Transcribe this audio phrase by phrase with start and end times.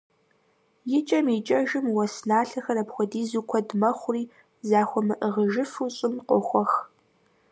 [0.97, 4.23] ИкӀэм икӀэжым, уэс налъэхэр апхуэдизу куэд мэхъури,
[4.69, 6.71] захуэмыӀыгъыжыфу, щӀым къохуэх.